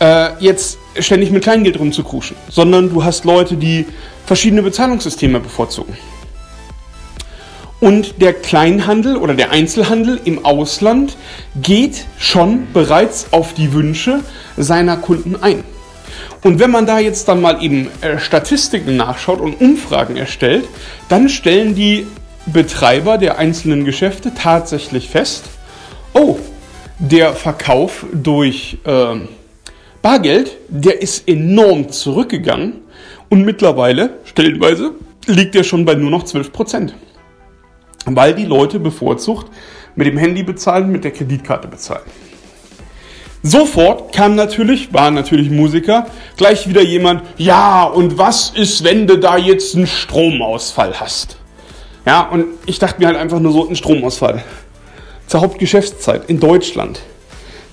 äh, 0.00 0.30
jetzt 0.38 0.78
ständig 0.98 1.30
mit 1.30 1.42
Kleingeld 1.42 1.78
rumzukruschen, 1.78 2.36
sondern 2.48 2.90
du 2.90 3.02
hast 3.02 3.24
Leute, 3.24 3.56
die 3.56 3.86
verschiedene 4.26 4.62
Bezahlungssysteme 4.62 5.40
bevorzugen. 5.40 5.96
Und 7.82 8.22
der 8.22 8.32
Kleinhandel 8.32 9.16
oder 9.16 9.34
der 9.34 9.50
Einzelhandel 9.50 10.20
im 10.24 10.44
Ausland 10.44 11.16
geht 11.60 12.04
schon 12.16 12.68
bereits 12.72 13.32
auf 13.32 13.54
die 13.54 13.72
Wünsche 13.72 14.20
seiner 14.56 14.96
Kunden 14.98 15.34
ein. 15.42 15.64
Und 16.44 16.60
wenn 16.60 16.70
man 16.70 16.86
da 16.86 17.00
jetzt 17.00 17.26
dann 17.26 17.40
mal 17.40 17.60
eben 17.60 17.88
äh, 18.00 18.20
Statistiken 18.20 18.96
nachschaut 18.96 19.40
und 19.40 19.60
Umfragen 19.60 20.16
erstellt, 20.16 20.64
dann 21.08 21.28
stellen 21.28 21.74
die 21.74 22.06
Betreiber 22.46 23.18
der 23.18 23.38
einzelnen 23.38 23.84
Geschäfte 23.84 24.30
tatsächlich 24.32 25.08
fest, 25.08 25.46
oh, 26.14 26.38
der 27.00 27.32
Verkauf 27.32 28.06
durch 28.12 28.78
äh, 28.84 29.16
Bargeld, 30.02 30.56
der 30.68 31.02
ist 31.02 31.26
enorm 31.26 31.90
zurückgegangen 31.90 32.74
und 33.28 33.44
mittlerweile, 33.44 34.20
stellenweise, 34.22 34.92
liegt 35.26 35.56
er 35.56 35.64
schon 35.64 35.84
bei 35.84 35.96
nur 35.96 36.12
noch 36.12 36.22
12 36.22 36.52
Prozent 36.52 36.94
weil 38.06 38.34
die 38.34 38.44
Leute 38.44 38.78
bevorzugt 38.78 39.50
mit 39.94 40.06
dem 40.06 40.18
Handy 40.18 40.42
bezahlen, 40.42 40.90
mit 40.90 41.04
der 41.04 41.10
Kreditkarte 41.10 41.68
bezahlen. 41.68 42.02
Sofort 43.44 44.14
kam 44.14 44.36
natürlich, 44.36 44.92
war 44.92 45.10
natürlich 45.10 45.50
Musiker, 45.50 46.06
gleich 46.36 46.68
wieder 46.68 46.82
jemand, 46.82 47.22
ja, 47.38 47.84
und 47.84 48.16
was 48.16 48.50
ist, 48.50 48.84
wenn 48.84 49.08
du 49.08 49.18
da 49.18 49.36
jetzt 49.36 49.74
einen 49.74 49.88
Stromausfall 49.88 51.00
hast? 51.00 51.38
Ja, 52.06 52.22
und 52.22 52.46
ich 52.66 52.78
dachte 52.78 53.00
mir 53.00 53.08
halt 53.08 53.16
einfach 53.16 53.40
nur 53.40 53.52
so, 53.52 53.68
ein 53.68 53.74
Stromausfall. 53.74 54.44
Zur 55.26 55.40
Hauptgeschäftszeit 55.40 56.28
in 56.28 56.38
Deutschland. 56.38 57.00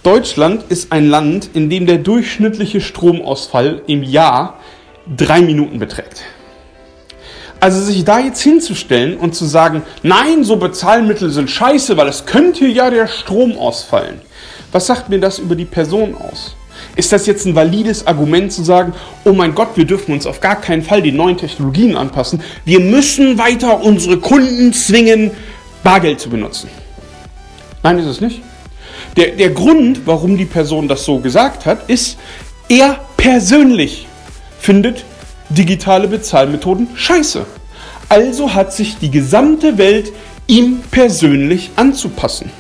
Deutschland 0.02 0.64
ist 0.70 0.92
ein 0.92 1.08
Land, 1.08 1.52
in 1.54 1.70
dem 1.70 1.86
der 1.86 1.98
durchschnittliche 1.98 2.82
Stromausfall 2.82 3.84
im 3.86 4.02
Jahr 4.02 4.60
drei 5.16 5.42
Minuten 5.42 5.78
beträgt. 5.78 6.24
Also 7.60 7.82
sich 7.82 8.06
da 8.06 8.20
jetzt 8.20 8.42
hinzustellen 8.42 9.18
und 9.18 9.36
zu 9.36 9.46
sagen, 9.46 9.82
nein, 10.02 10.44
so 10.44 10.56
Bezahlmittel 10.56 11.30
sind 11.30 11.50
scheiße, 11.50 11.98
weil 11.98 12.08
es 12.08 12.26
könnte 12.26 12.66
ja 12.66 12.90
der 12.90 13.08
Strom 13.08 13.58
ausfallen. 13.58 14.22
Was 14.72 14.88
sagt 14.88 15.10
mir 15.10 15.20
das 15.20 15.40
über 15.40 15.56
die 15.56 15.66
Person 15.66 16.16
aus? 16.16 16.56
Ist 16.96 17.12
das 17.12 17.26
jetzt 17.26 17.46
ein 17.46 17.56
valides 17.56 18.08
Argument 18.08 18.54
zu 18.54 18.64
sagen, 18.64 18.94
oh 19.26 19.34
mein 19.34 19.54
Gott, 19.56 19.70
wir 19.76 19.86
dürfen 19.86 20.14
uns 20.14 20.26
auf 20.26 20.40
gar 20.40 20.62
keinen 20.62 20.84
Fall 20.84 21.02
den 21.02 21.18
neuen 21.18 21.38
Technologien 21.38 21.98
anpassen. 21.98 22.42
Wir 22.64 22.80
müssen 22.80 23.38
weiter 23.38 23.84
unsere 23.84 24.18
Kunden 24.18 24.72
zwingen, 24.74 25.32
Bargeld 25.84 26.20
zu 26.20 26.30
benutzen. 26.30 26.70
Nein, 27.84 28.00
ist 28.00 28.06
es 28.06 28.22
nicht. 28.22 28.42
Der, 29.18 29.32
der 29.32 29.50
Grund, 29.50 30.06
warum 30.06 30.38
die 30.38 30.46
Person 30.46 30.88
das 30.88 31.04
so 31.04 31.20
gesagt 31.20 31.66
hat, 31.66 31.90
ist, 31.90 32.18
er 32.70 33.00
persönlich 33.18 34.08
findet 34.60 35.04
digitale 35.50 36.08
Bezahlmethoden 36.08 36.88
scheiße. 36.96 37.46
Also 38.08 38.54
hat 38.54 38.74
sich 38.74 38.98
die 38.98 39.12
gesamte 39.12 39.78
Welt 39.78 40.12
ihm 40.48 40.82
persönlich 40.90 41.72
anzupassen. 41.76 42.52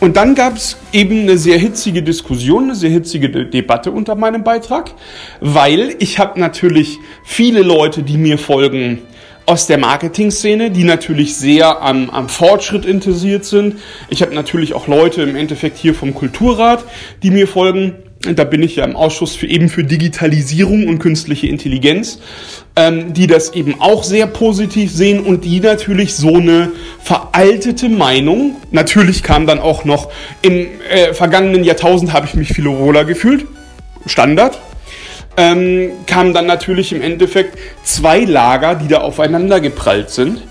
Und 0.00 0.16
dann 0.16 0.34
gab 0.34 0.56
es 0.56 0.76
eben 0.92 1.22
eine 1.22 1.38
sehr 1.38 1.58
hitzige 1.58 2.02
Diskussion, 2.02 2.64
eine 2.64 2.74
sehr 2.74 2.90
hitzige 2.90 3.30
De 3.30 3.44
Debatte 3.48 3.90
unter 3.90 4.14
meinem 4.14 4.44
Beitrag, 4.44 4.92
weil 5.40 5.96
ich 5.98 6.18
habe 6.18 6.38
natürlich 6.38 6.98
viele 7.24 7.62
Leute, 7.62 8.02
die 8.02 8.18
mir 8.18 8.38
folgen, 8.38 9.02
aus 9.46 9.66
der 9.66 9.78
Marketing-Szene, 9.78 10.70
die 10.70 10.84
natürlich 10.84 11.36
sehr 11.36 11.82
am, 11.82 12.08
am 12.10 12.28
Fortschritt 12.28 12.86
interessiert 12.86 13.44
sind. 13.44 13.76
Ich 14.08 14.22
habe 14.22 14.34
natürlich 14.34 14.72
auch 14.72 14.86
Leute 14.86 15.22
im 15.22 15.36
Endeffekt 15.36 15.76
hier 15.76 15.94
vom 15.94 16.14
Kulturrat, 16.14 16.84
die 17.22 17.30
mir 17.30 17.46
folgen. 17.46 17.94
Da 18.32 18.44
bin 18.44 18.62
ich 18.62 18.76
ja 18.76 18.84
im 18.84 18.96
Ausschuss 18.96 19.34
für 19.34 19.46
eben 19.46 19.68
für 19.68 19.84
Digitalisierung 19.84 20.86
und 20.88 20.98
künstliche 20.98 21.46
Intelligenz, 21.46 22.18
ähm, 22.76 23.12
die 23.12 23.26
das 23.26 23.52
eben 23.52 23.80
auch 23.80 24.04
sehr 24.04 24.26
positiv 24.26 24.90
sehen 24.90 25.20
und 25.20 25.44
die 25.44 25.60
natürlich 25.60 26.14
so 26.14 26.34
eine 26.36 26.72
veraltete 27.02 27.88
Meinung, 27.88 28.56
natürlich 28.70 29.22
kam 29.22 29.46
dann 29.46 29.58
auch 29.58 29.84
noch 29.84 30.10
im 30.42 30.66
äh, 30.90 31.12
vergangenen 31.12 31.64
Jahrtausend 31.64 32.12
habe 32.12 32.26
ich 32.26 32.34
mich 32.34 32.48
viel 32.48 32.66
wohler 32.66 33.04
gefühlt, 33.04 33.46
Standard, 34.06 34.58
ähm, 35.36 35.90
kamen 36.06 36.32
dann 36.32 36.46
natürlich 36.46 36.92
im 36.92 37.02
Endeffekt 37.02 37.58
zwei 37.82 38.20
Lager, 38.20 38.74
die 38.74 38.88
da 38.88 38.98
aufeinander 38.98 39.60
geprallt 39.60 40.10
sind. 40.10 40.42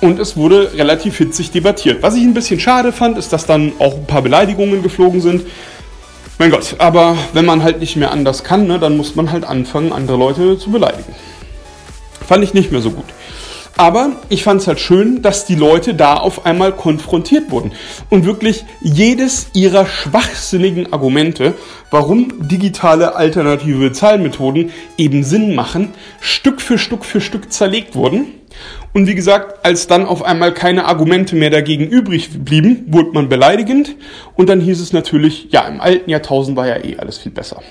Und 0.00 0.18
es 0.18 0.36
wurde 0.36 0.72
relativ 0.74 1.18
hitzig 1.18 1.52
debattiert. 1.52 2.02
Was 2.02 2.16
ich 2.16 2.22
ein 2.22 2.34
bisschen 2.34 2.58
schade 2.58 2.90
fand, 2.90 3.16
ist, 3.18 3.32
dass 3.32 3.46
dann 3.46 3.72
auch 3.78 3.94
ein 3.94 4.06
paar 4.06 4.22
Beleidigungen 4.22 4.82
geflogen 4.82 5.20
sind. 5.20 5.42
Mein 6.42 6.50
Gott, 6.50 6.74
aber 6.78 7.16
wenn 7.34 7.44
man 7.44 7.62
halt 7.62 7.78
nicht 7.78 7.94
mehr 7.94 8.10
anders 8.10 8.42
kann, 8.42 8.66
ne, 8.66 8.80
dann 8.80 8.96
muss 8.96 9.14
man 9.14 9.30
halt 9.30 9.44
anfangen, 9.44 9.92
andere 9.92 10.16
Leute 10.16 10.58
zu 10.58 10.72
beleidigen. 10.72 11.14
Fand 12.26 12.42
ich 12.42 12.52
nicht 12.52 12.72
mehr 12.72 12.80
so 12.80 12.90
gut. 12.90 13.04
Aber 13.76 14.12
ich 14.28 14.42
fand 14.42 14.60
es 14.60 14.66
halt 14.66 14.80
schön, 14.80 15.22
dass 15.22 15.46
die 15.46 15.54
Leute 15.54 15.94
da 15.94 16.14
auf 16.14 16.44
einmal 16.44 16.72
konfrontiert 16.72 17.50
wurden 17.50 17.72
und 18.10 18.26
wirklich 18.26 18.64
jedes 18.80 19.48
ihrer 19.54 19.86
schwachsinnigen 19.86 20.92
Argumente, 20.92 21.54
warum 21.90 22.48
digitale 22.48 23.16
alternative 23.16 23.92
Zahlmethoden 23.92 24.70
eben 24.98 25.24
Sinn 25.24 25.54
machen, 25.54 25.94
Stück 26.20 26.60
für 26.60 26.78
Stück 26.78 27.04
für 27.04 27.20
Stück 27.20 27.52
zerlegt 27.52 27.94
wurden. 27.94 28.26
Und 28.92 29.06
wie 29.06 29.14
gesagt, 29.14 29.64
als 29.64 29.86
dann 29.86 30.04
auf 30.04 30.22
einmal 30.22 30.52
keine 30.52 30.84
Argumente 30.84 31.34
mehr 31.34 31.50
dagegen 31.50 31.86
übrig 31.86 32.44
blieben, 32.44 32.84
wurde 32.88 33.12
man 33.12 33.30
beleidigend 33.30 33.96
und 34.36 34.50
dann 34.50 34.60
hieß 34.60 34.80
es 34.80 34.92
natürlich, 34.92 35.48
ja, 35.50 35.62
im 35.62 35.80
alten 35.80 36.10
Jahrtausend 36.10 36.56
war 36.58 36.66
ja 36.66 36.76
eh 36.76 36.98
alles 36.98 37.16
viel 37.16 37.32
besser. 37.32 37.62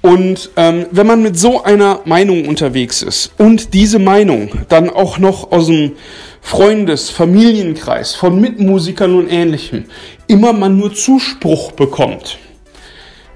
Und 0.00 0.50
ähm, 0.56 0.86
wenn 0.92 1.06
man 1.06 1.22
mit 1.22 1.38
so 1.38 1.64
einer 1.64 2.00
Meinung 2.04 2.46
unterwegs 2.46 3.02
ist 3.02 3.32
und 3.36 3.74
diese 3.74 3.98
Meinung 3.98 4.50
dann 4.68 4.90
auch 4.90 5.18
noch 5.18 5.50
aus 5.50 5.66
dem 5.66 5.96
Freundes-, 6.40 7.10
Familienkreis, 7.10 8.14
von 8.14 8.40
Mitmusikern 8.40 9.14
und 9.14 9.28
Ähnlichem 9.28 9.86
immer 10.28 10.52
man 10.52 10.78
nur 10.78 10.94
Zuspruch 10.94 11.72
bekommt, 11.72 12.38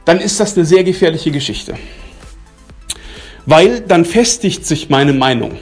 dann 0.05 0.21
ist 0.21 0.39
das 0.39 0.57
eine 0.57 0.65
sehr 0.65 0.85
gefährliche 0.85 1.31
Geschichte. 1.31 1.75
Weil 3.45 3.81
dann 3.81 4.05
festigt 4.05 4.65
sich 4.65 4.89
meine 4.89 5.13
Meinung. 5.13 5.59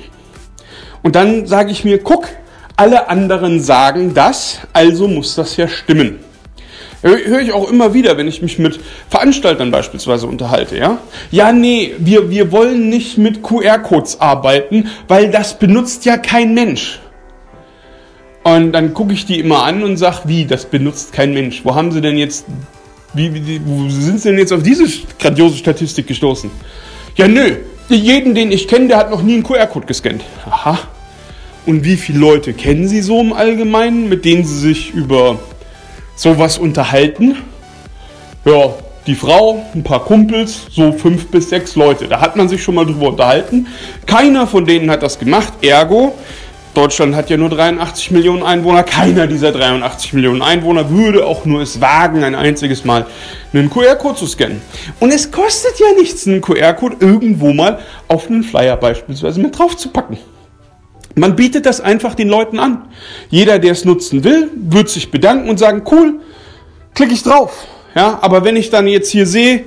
Und 1.02 1.16
dann 1.16 1.47
sage 1.47 1.71
ich 1.71 1.83
mir, 1.83 1.99
guck, 1.99 2.28
alle 2.76 3.09
anderen 3.09 3.61
sagen 3.61 4.12
das, 4.12 4.61
also 4.75 5.09
muss 5.09 5.35
das 5.35 5.57
ja 5.57 5.66
stimmen. 5.66 6.19
Höre 7.02 7.40
ich 7.40 7.52
auch 7.52 7.71
immer 7.71 7.95
wieder, 7.95 8.19
wenn 8.19 8.28
ich 8.28 8.42
mich 8.42 8.59
mit 8.59 8.78
Veranstaltern 9.09 9.71
beispielsweise 9.71 10.26
unterhalte, 10.26 10.76
ja? 10.76 10.99
Ja, 11.30 11.50
nee, 11.50 11.95
wir, 11.99 12.28
wir 12.28 12.52
wollen 12.52 12.90
nicht 12.90 13.16
mit 13.16 13.42
QR-Codes 13.42 14.21
arbeiten, 14.21 14.90
weil 15.09 15.30
das 15.30 15.59
benutzt 15.59 16.04
ja 16.04 16.19
kein 16.19 16.52
Mensch. 16.52 17.00
Und 18.42 18.73
dann 18.73 18.92
gucke 18.92 19.14
ich 19.14 19.25
die 19.25 19.38
immer 19.38 19.62
an 19.62 19.83
und 19.83 19.97
sage, 19.97 20.21
wie, 20.26 20.45
das 20.45 20.66
benutzt 20.66 21.12
kein 21.12 21.33
Mensch. 21.33 21.62
Wo 21.64 21.75
haben 21.75 21.90
sie 21.90 22.02
denn 22.02 22.19
jetzt, 22.19 22.45
wie, 23.14 23.33
wie, 23.35 23.61
wo 23.64 23.88
sind 23.88 24.21
sie 24.21 24.30
denn 24.30 24.38
jetzt 24.38 24.52
auf 24.52 24.62
diese 24.62 24.85
grandiose 25.19 25.57
Statistik 25.57 26.07
gestoßen? 26.07 26.50
Ja, 27.16 27.28
nö, 27.28 27.57
jeden, 27.88 28.35
den 28.35 28.52
ich 28.52 28.69
kenne, 28.69 28.88
der 28.88 28.99
hat 28.99 29.11
noch 29.11 29.23
nie 29.23 29.35
einen 29.35 29.42
QR-Code 29.42 29.87
gescannt. 29.87 30.23
Aha. 30.47 30.78
Und 31.66 31.85
wie 31.85 31.97
viele 31.97 32.19
Leute 32.19 32.52
kennen 32.52 32.88
Sie 32.88 33.00
so 33.00 33.21
im 33.21 33.33
Allgemeinen, 33.33 34.09
mit 34.09 34.25
denen 34.25 34.45
Sie 34.45 34.59
sich 34.59 34.92
über 34.95 35.38
sowas 36.21 36.59
unterhalten. 36.59 37.37
Ja, 38.45 38.75
die 39.07 39.15
Frau, 39.15 39.65
ein 39.75 39.83
paar 39.83 40.05
Kumpels, 40.05 40.67
so 40.71 40.93
fünf 40.93 41.29
bis 41.29 41.49
sechs 41.49 41.77
Leute. 41.77 42.09
Da 42.09 42.21
hat 42.21 42.37
man 42.37 42.47
sich 42.47 42.62
schon 42.62 42.75
mal 42.75 42.85
drüber 42.85 43.09
unterhalten. 43.09 43.69
Keiner 44.05 44.47
von 44.47 44.67
denen 44.67 44.91
hat 44.91 45.03
das 45.03 45.19
gemacht. 45.19 45.55
Ergo, 45.62 46.15
Deutschland 46.75 47.17
hat 47.17 47.31
ja 47.31 47.39
nur 47.39 47.49
83 47.49 48.11
Millionen 48.11 48.43
Einwohner. 48.43 48.83
Keiner 48.83 49.27
dieser 49.27 49.50
83 49.53 50.12
Millionen 50.12 50.43
Einwohner 50.43 50.91
würde 50.91 51.25
auch 51.25 51.47
nur 51.47 51.62
es 51.62 51.81
wagen, 51.81 52.23
ein 52.23 52.35
einziges 52.35 52.85
Mal 52.85 53.07
einen 53.55 53.71
QR-Code 53.71 54.19
zu 54.19 54.27
scannen. 54.27 54.61
Und 55.00 55.12
es 55.12 55.31
kostet 55.33 55.81
ja 55.81 55.95
nichts, 55.99 56.27
einen 56.27 56.43
QR-Code 56.43 56.97
irgendwo 57.00 57.55
mal 57.55 57.79
auf 58.09 58.27
einen 58.27 58.43
Flyer 58.43 58.77
beispielsweise 58.77 59.41
mit 59.41 59.59
drauf 59.59 59.75
zu 59.75 59.89
packen. 59.89 60.19
Man 61.21 61.37
bietet 61.37 61.67
das 61.67 61.83
einfach 61.83 62.15
den 62.15 62.29
Leuten 62.29 62.59
an. 62.59 62.89
Jeder, 63.29 63.59
der 63.59 63.73
es 63.73 63.85
nutzen 63.85 64.25
will, 64.25 64.49
wird 64.55 64.89
sich 64.89 65.11
bedanken 65.11 65.50
und 65.50 65.59
sagen, 65.59 65.83
cool, 65.91 66.21
klicke 66.95 67.12
ich 67.12 67.23
drauf. 67.23 67.67
Ja, 67.95 68.19
aber 68.23 68.43
wenn 68.43 68.57
ich 68.57 68.71
dann 68.71 68.87
jetzt 68.87 69.11
hier 69.11 69.27
sehe, 69.27 69.65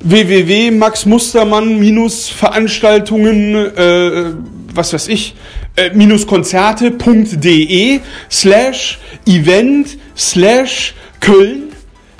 www 0.00 0.70
Max 0.72 1.06
Mustermann 1.06 1.78
minus 1.78 2.28
Veranstaltungen, 2.28 3.54
äh, 3.54 4.34
was 4.74 4.92
weiß 4.92 5.08
ich, 5.08 5.36
äh, 5.76 5.88
Konzerte.de 6.26 8.00
slash 8.30 8.98
Event 9.26 9.96
slash 10.14 10.94
Köln, 11.20 11.72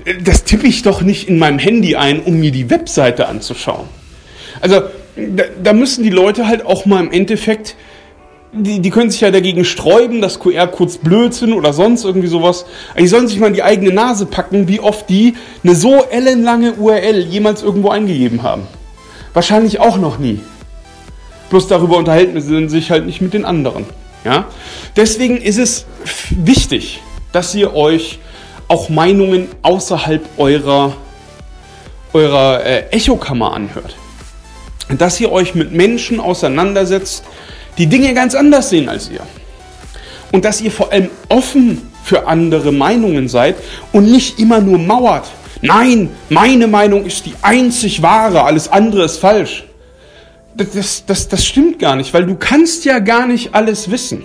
äh, 0.06 0.14
das 0.25 0.44
tippe 0.44 0.66
ich 0.66 0.80
doch 0.80 1.02
nicht 1.02 1.28
in 1.28 1.38
meinem 1.38 1.58
Handy 1.58 1.96
ein, 1.96 2.20
um 2.22 2.40
mir 2.40 2.50
die 2.50 2.70
Webseite 2.70 3.28
anzuschauen. 3.28 3.88
Also 4.62 4.84
da, 5.16 5.44
da 5.62 5.72
müssen 5.75 6.02
die 6.02 6.08
Leute 6.08 6.49
halt 6.49 6.64
auch 6.64 6.87
mal 6.87 7.00
im 7.04 7.12
Endeffekt 7.12 7.76
die, 8.52 8.80
die 8.80 8.90
können 8.90 9.11
sich 9.11 9.21
ja 9.21 9.30
dagegen 9.30 9.64
sträuben, 9.64 10.21
dass 10.21 10.40
QR-Codes 10.40 10.99
blöd 10.99 11.35
sind 11.35 11.52
oder 11.52 11.73
sonst 11.73 12.04
irgendwie 12.04 12.26
sowas. 12.26 12.66
Die 12.99 13.07
sollen 13.07 13.28
sich 13.28 13.38
mal 13.38 13.49
in 13.49 13.54
die 13.54 13.62
eigene 13.62 13.92
Nase 13.92 14.26
packen, 14.26 14.69
wie 14.69 14.80
oft 14.80 15.09
die 15.09 15.35
eine 15.62 15.75
so 15.75 16.04
ellenlange 16.04 16.75
URL 16.75 17.21
jemals 17.21 17.62
irgendwo 17.62 17.90
eingegeben 17.90 18.42
haben. 18.42 18.62
Wahrscheinlich 19.33 19.78
auch 19.80 19.99
noch 19.99 20.19
nie. 20.19 20.40
Bloß 21.50 21.69
darüber 21.69 21.97
unterhalten 21.97 22.40
sie 22.40 22.69
sich 22.69 22.90
halt 22.90 23.07
nicht 23.07 23.21
mit 23.21 23.35
den 23.35 23.45
anderen. 23.45 23.87
Ja? 24.25 24.47
Deswegen 24.97 25.37
ist 25.40 25.59
es 25.59 25.87
wichtig, 26.30 27.00
dass 27.33 27.54
ihr 27.54 27.75
euch 27.75 28.19
auch 28.69 28.88
Meinungen 28.88 29.49
außerhalb 29.62 30.23
eurer, 30.38 30.95
eurer 32.12 32.64
äh, 32.64 32.88
Echokammer 32.90 33.52
anhört. 33.52 33.97
Dass 34.88 35.21
ihr 35.21 35.30
euch 35.30 35.54
mit 35.54 35.73
Menschen 35.73 36.19
auseinandersetzt, 36.19 37.25
die 37.80 37.87
Dinge 37.87 38.12
ganz 38.12 38.34
anders 38.34 38.68
sehen 38.68 38.90
als 38.90 39.10
ihr. 39.10 39.22
Und 40.32 40.44
dass 40.44 40.60
ihr 40.60 40.70
vor 40.70 40.92
allem 40.92 41.08
offen 41.30 41.80
für 42.04 42.28
andere 42.28 42.72
Meinungen 42.72 43.26
seid 43.26 43.56
und 43.92 44.04
nicht 44.10 44.38
immer 44.38 44.60
nur 44.60 44.78
mauert. 44.78 45.26
Nein, 45.62 46.10
meine 46.28 46.66
Meinung 46.66 47.06
ist 47.06 47.25
die 47.25 47.34
einzig 47.40 48.02
wahre, 48.02 48.42
alles 48.42 48.68
andere 48.68 49.04
ist 49.04 49.16
falsch. 49.16 49.64
Das, 50.54 51.06
das, 51.06 51.28
das 51.28 51.46
stimmt 51.46 51.78
gar 51.78 51.96
nicht, 51.96 52.12
weil 52.12 52.26
du 52.26 52.34
kannst 52.34 52.84
ja 52.84 52.99
gar 52.99 53.26
nicht 53.26 53.54
alles 53.54 53.90
wissen. 53.90 54.25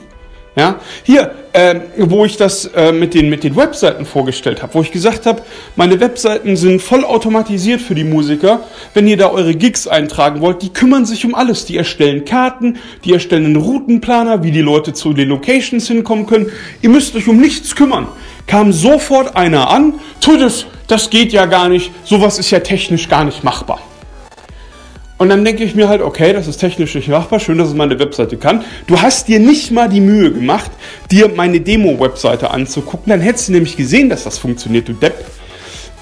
Ja, 0.57 0.81
hier, 1.03 1.33
äh, 1.55 1.79
wo 1.97 2.25
ich 2.25 2.35
das 2.35 2.65
äh, 2.65 2.91
mit, 2.91 3.13
den, 3.13 3.29
mit 3.29 3.45
den 3.45 3.55
Webseiten 3.55 4.05
vorgestellt 4.05 4.61
habe, 4.61 4.73
wo 4.73 4.81
ich 4.81 4.91
gesagt 4.91 5.25
habe, 5.25 5.41
meine 5.77 6.01
Webseiten 6.01 6.57
sind 6.57 6.81
voll 6.81 7.05
automatisiert 7.05 7.79
für 7.79 7.95
die 7.95 8.03
Musiker. 8.03 8.59
Wenn 8.93 9.07
ihr 9.07 9.15
da 9.15 9.29
eure 9.29 9.55
Gigs 9.55 9.87
eintragen 9.87 10.41
wollt, 10.41 10.61
die 10.61 10.73
kümmern 10.73 11.05
sich 11.05 11.25
um 11.25 11.33
alles. 11.33 11.63
Die 11.63 11.77
erstellen 11.77 12.25
Karten, 12.25 12.77
die 13.05 13.13
erstellen 13.13 13.45
einen 13.45 13.55
Routenplaner, 13.55 14.43
wie 14.43 14.51
die 14.51 14.61
Leute 14.61 14.91
zu 14.91 15.13
den 15.13 15.29
Locations 15.29 15.87
hinkommen 15.87 16.25
können. 16.25 16.47
Ihr 16.81 16.89
müsst 16.89 17.15
euch 17.15 17.29
um 17.29 17.37
nichts 17.37 17.73
kümmern. 17.73 18.09
Kam 18.47 18.73
sofort 18.73 19.37
einer 19.37 19.69
an, 19.69 19.93
tut 20.19 20.41
es, 20.41 20.65
das 20.87 21.09
geht 21.09 21.31
ja 21.31 21.45
gar 21.45 21.69
nicht, 21.69 21.91
sowas 22.03 22.37
ist 22.37 22.51
ja 22.51 22.59
technisch 22.59 23.07
gar 23.07 23.23
nicht 23.23 23.45
machbar. 23.45 23.79
Und 25.17 25.29
dann 25.29 25.45
denke 25.45 25.63
ich 25.63 25.75
mir 25.75 25.87
halt, 25.87 26.01
okay, 26.01 26.33
das 26.33 26.47
ist 26.47 26.57
technisch 26.57 26.93
nicht 26.93 27.07
machbar, 27.07 27.39
schön, 27.39 27.57
dass 27.57 27.69
es 27.69 27.73
meine 27.73 27.97
Webseite 27.99 28.35
kann. 28.35 28.65
Du 28.87 29.01
hast 29.01 29.29
dir 29.29 29.39
nicht 29.39 29.71
mal 29.71 29.87
die 29.87 30.01
Mühe 30.01 30.31
gemacht, 30.31 30.71
dir 31.09 31.29
meine 31.29 31.61
Demo-Webseite 31.61 32.51
anzugucken. 32.51 33.09
Dann 33.09 33.21
hättest 33.21 33.47
du 33.47 33.53
nämlich 33.53 33.77
gesehen, 33.77 34.09
dass 34.09 34.25
das 34.25 34.37
funktioniert, 34.37 34.89
du 34.89 34.93
Depp. 34.93 35.25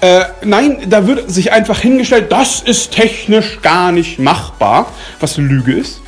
Äh, 0.00 0.24
nein, 0.42 0.78
da 0.88 1.06
wird 1.06 1.30
sich 1.30 1.52
einfach 1.52 1.78
hingestellt, 1.78 2.26
das 2.30 2.60
ist 2.60 2.92
technisch 2.92 3.62
gar 3.62 3.92
nicht 3.92 4.18
machbar, 4.18 4.92
was 5.20 5.38
eine 5.38 5.46
Lüge 5.46 5.74
ist. 5.74 6.03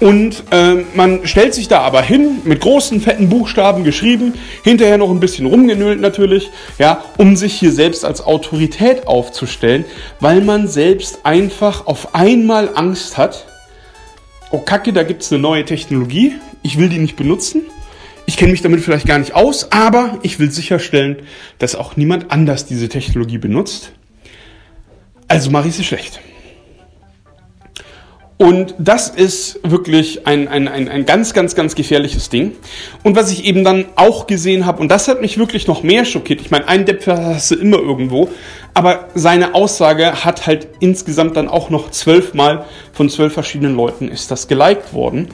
Und 0.00 0.44
äh, 0.50 0.76
man 0.94 1.26
stellt 1.26 1.52
sich 1.52 1.68
da 1.68 1.80
aber 1.80 2.00
hin, 2.00 2.38
mit 2.44 2.60
großen, 2.60 3.02
fetten 3.02 3.28
Buchstaben 3.28 3.84
geschrieben, 3.84 4.32
hinterher 4.64 4.96
noch 4.96 5.10
ein 5.10 5.20
bisschen 5.20 5.44
rumgenölt 5.44 6.00
natürlich, 6.00 6.48
ja, 6.78 7.04
um 7.18 7.36
sich 7.36 7.52
hier 7.54 7.70
selbst 7.70 8.06
als 8.06 8.22
Autorität 8.22 9.06
aufzustellen, 9.06 9.84
weil 10.18 10.40
man 10.40 10.68
selbst 10.68 11.20
einfach 11.24 11.86
auf 11.86 12.14
einmal 12.14 12.70
Angst 12.74 13.18
hat, 13.18 13.44
oh 14.50 14.58
Kacke, 14.58 14.94
da 14.94 15.02
gibt's 15.02 15.30
eine 15.30 15.42
neue 15.42 15.66
Technologie, 15.66 16.32
ich 16.62 16.78
will 16.78 16.88
die 16.88 16.98
nicht 16.98 17.16
benutzen, 17.16 17.62
ich 18.24 18.38
kenne 18.38 18.52
mich 18.52 18.62
damit 18.62 18.80
vielleicht 18.80 19.06
gar 19.06 19.18
nicht 19.18 19.34
aus, 19.34 19.70
aber 19.70 20.18
ich 20.22 20.38
will 20.38 20.50
sicherstellen, 20.50 21.18
dass 21.58 21.74
auch 21.74 21.96
niemand 21.96 22.30
anders 22.30 22.64
diese 22.64 22.88
Technologie 22.88 23.38
benutzt. 23.38 23.92
Also 25.28 25.50
mache 25.50 25.68
ich 25.68 25.74
sie 25.74 25.84
schlecht. 25.84 26.20
Und 28.40 28.74
das 28.78 29.10
ist 29.10 29.60
wirklich 29.64 30.26
ein, 30.26 30.48
ein, 30.48 30.66
ein, 30.66 30.88
ein 30.88 31.04
ganz, 31.04 31.34
ganz, 31.34 31.54
ganz 31.54 31.74
gefährliches 31.74 32.30
Ding. 32.30 32.52
Und 33.02 33.14
was 33.14 33.30
ich 33.30 33.44
eben 33.44 33.64
dann 33.64 33.84
auch 33.96 34.26
gesehen 34.26 34.64
habe, 34.64 34.80
und 34.80 34.88
das 34.88 35.08
hat 35.08 35.20
mich 35.20 35.36
wirklich 35.36 35.66
noch 35.66 35.82
mehr 35.82 36.06
schockiert. 36.06 36.40
Ich 36.40 36.50
meine, 36.50 36.66
einen 36.66 36.86
Depp 36.86 37.06
hast 37.06 37.50
du 37.50 37.56
immer 37.56 37.76
irgendwo, 37.76 38.30
aber 38.72 39.08
seine 39.14 39.54
Aussage 39.54 40.24
hat 40.24 40.46
halt 40.46 40.68
insgesamt 40.80 41.36
dann 41.36 41.48
auch 41.48 41.68
noch 41.68 41.90
zwölfmal 41.90 42.64
von 42.94 43.10
zwölf 43.10 43.34
verschiedenen 43.34 43.76
Leuten 43.76 44.08
ist 44.08 44.30
das 44.30 44.48
geliked 44.48 44.94
worden. 44.94 45.28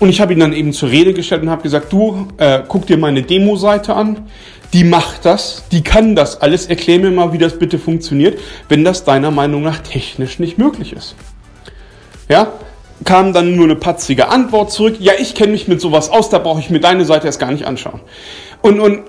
Und 0.00 0.08
ich 0.08 0.20
habe 0.20 0.32
ihn 0.32 0.40
dann 0.40 0.52
eben 0.52 0.72
zur 0.72 0.90
Rede 0.90 1.14
gestellt 1.14 1.42
und 1.42 1.50
habe 1.50 1.62
gesagt, 1.62 1.92
du, 1.92 2.26
äh, 2.38 2.62
guck 2.66 2.88
dir 2.88 2.98
meine 2.98 3.22
Demo-Seite 3.22 3.94
an. 3.94 4.26
Die 4.72 4.82
macht 4.82 5.24
das, 5.24 5.62
die 5.70 5.82
kann 5.82 6.16
das 6.16 6.40
alles. 6.40 6.66
Erklär 6.66 6.98
mir 6.98 7.12
mal, 7.12 7.32
wie 7.32 7.38
das 7.38 7.56
bitte 7.56 7.78
funktioniert, 7.78 8.36
wenn 8.68 8.82
das 8.82 9.04
deiner 9.04 9.30
Meinung 9.30 9.62
nach 9.62 9.78
technisch 9.78 10.40
nicht 10.40 10.58
möglich 10.58 10.92
ist. 10.92 11.14
Ja, 12.28 12.52
kam 13.04 13.32
dann 13.32 13.54
nur 13.54 13.64
eine 13.64 13.76
patzige 13.76 14.28
Antwort 14.28 14.72
zurück. 14.72 14.96
Ja, 14.98 15.12
ich 15.18 15.34
kenne 15.34 15.52
mich 15.52 15.68
mit 15.68 15.80
sowas 15.80 16.10
aus, 16.10 16.30
da 16.30 16.38
brauche 16.38 16.60
ich 16.60 16.70
mir 16.70 16.80
deine 16.80 17.04
Seite 17.04 17.26
erst 17.26 17.38
gar 17.40 17.50
nicht 17.50 17.64
anschauen. 17.64 18.00
Und, 18.60 18.80
und 18.80 19.02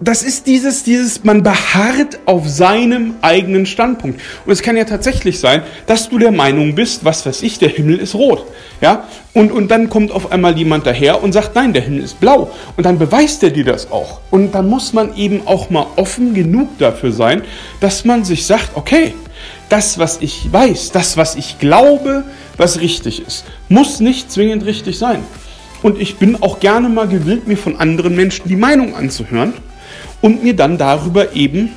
das 0.00 0.22
ist 0.22 0.46
dieses, 0.46 0.84
dieses, 0.84 1.24
man 1.24 1.42
beharrt 1.42 2.20
auf 2.24 2.48
seinem 2.48 3.14
eigenen 3.20 3.66
Standpunkt. 3.66 4.20
Und 4.46 4.52
es 4.52 4.62
kann 4.62 4.76
ja 4.76 4.84
tatsächlich 4.84 5.40
sein, 5.40 5.62
dass 5.86 6.08
du 6.08 6.18
der 6.18 6.30
Meinung 6.30 6.76
bist, 6.76 7.04
was 7.04 7.26
weiß 7.26 7.42
ich, 7.42 7.58
der 7.58 7.68
Himmel 7.68 7.98
ist 7.98 8.14
rot. 8.14 8.44
Ja? 8.80 9.08
Und, 9.34 9.50
und 9.50 9.70
dann 9.70 9.90
kommt 9.90 10.12
auf 10.12 10.30
einmal 10.30 10.56
jemand 10.56 10.86
daher 10.86 11.22
und 11.22 11.32
sagt, 11.32 11.56
nein, 11.56 11.72
der 11.72 11.82
Himmel 11.82 12.04
ist 12.04 12.20
blau. 12.20 12.50
Und 12.76 12.84
dann 12.86 12.98
beweist 12.98 13.42
er 13.42 13.50
dir 13.50 13.64
das 13.64 13.90
auch. 13.90 14.20
Und 14.30 14.54
dann 14.54 14.68
muss 14.68 14.92
man 14.92 15.16
eben 15.16 15.46
auch 15.46 15.68
mal 15.70 15.86
offen 15.96 16.32
genug 16.32 16.78
dafür 16.78 17.10
sein, 17.10 17.42
dass 17.80 18.04
man 18.04 18.24
sich 18.24 18.46
sagt, 18.46 18.70
okay, 18.76 19.14
das, 19.68 19.98
was 19.98 20.18
ich 20.20 20.52
weiß, 20.52 20.92
das, 20.92 21.16
was 21.16 21.34
ich 21.34 21.58
glaube, 21.58 22.24
was 22.58 22.80
richtig 22.80 23.26
ist, 23.26 23.44
muss 23.68 24.00
nicht 24.00 24.30
zwingend 24.30 24.66
richtig 24.66 24.98
sein. 24.98 25.24
Und 25.82 26.00
ich 26.00 26.16
bin 26.16 26.42
auch 26.42 26.60
gerne 26.60 26.88
mal 26.88 27.08
gewillt, 27.08 27.46
mir 27.46 27.56
von 27.56 27.76
anderen 27.76 28.14
Menschen 28.14 28.48
die 28.48 28.56
Meinung 28.56 28.94
anzuhören 28.94 29.54
und 30.20 30.42
mir 30.42 30.54
dann 30.54 30.76
darüber 30.76 31.34
eben 31.34 31.70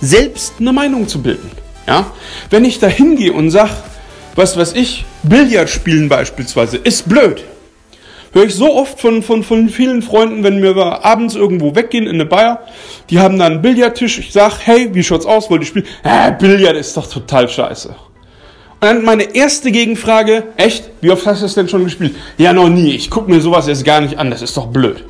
selbst 0.00 0.54
eine 0.58 0.72
Meinung 0.72 1.06
zu 1.06 1.22
bilden. 1.22 1.50
Ja? 1.86 2.10
Wenn 2.50 2.64
ich 2.64 2.78
da 2.78 2.86
hingehe 2.86 3.32
und 3.32 3.50
sage, 3.50 3.72
was 4.34 4.56
weiß 4.56 4.72
ich, 4.74 5.04
Billard 5.22 5.68
spielen 5.68 6.08
beispielsweise, 6.08 6.78
ist 6.78 7.08
blöd. 7.08 7.44
Höre 8.32 8.46
ich 8.46 8.54
so 8.54 8.74
oft 8.74 9.00
von, 9.00 9.22
von, 9.22 9.44
von 9.44 9.68
vielen 9.68 10.02
Freunden, 10.02 10.42
wenn 10.42 10.60
wir 10.60 11.04
abends 11.04 11.36
irgendwo 11.36 11.76
weggehen 11.76 12.06
in 12.06 12.14
eine 12.14 12.26
Bar, 12.26 12.66
die 13.08 13.20
haben 13.20 13.38
da 13.38 13.46
einen 13.46 13.62
Billardtisch, 13.62 14.18
ich 14.18 14.32
sage, 14.32 14.54
hey, 14.64 14.90
wie 14.92 15.04
schaut's 15.04 15.24
aus, 15.24 15.50
wollt 15.50 15.62
ihr 15.62 15.66
spielen? 15.66 15.86
Äh, 16.02 16.32
Billard 16.32 16.74
ist 16.74 16.96
doch 16.96 17.08
total 17.08 17.48
scheiße. 17.48 17.94
Dann 18.84 19.02
meine 19.02 19.34
erste 19.34 19.72
Gegenfrage, 19.72 20.42
echt, 20.58 20.90
wie 21.00 21.10
oft 21.10 21.26
hast 21.26 21.40
du 21.40 21.46
das 21.46 21.54
denn 21.54 21.70
schon 21.70 21.84
gespielt? 21.84 22.14
Ja, 22.36 22.52
noch 22.52 22.68
nie, 22.68 22.94
ich 22.94 23.08
gucke 23.08 23.30
mir 23.30 23.40
sowas 23.40 23.66
jetzt 23.66 23.82
gar 23.82 24.02
nicht 24.02 24.18
an, 24.18 24.30
das 24.30 24.42
ist 24.42 24.54
doch 24.58 24.66
blöd. 24.66 25.06